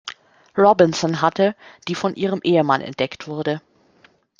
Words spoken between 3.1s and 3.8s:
wurde.